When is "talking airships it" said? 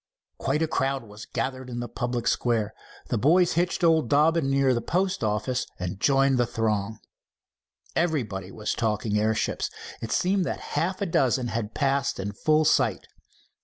8.73-10.11